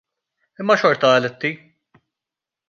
Imma 0.63 0.75
xorta 0.83 1.05
eletti. 1.19 1.51